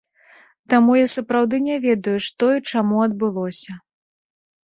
Таму 0.73 0.91
я 0.99 1.07
сапраўды 1.15 1.55
не 1.67 1.75
ведаю, 1.83 2.15
што 2.27 2.45
і 2.55 2.63
чаму 2.71 2.95
адбылося. 3.07 3.71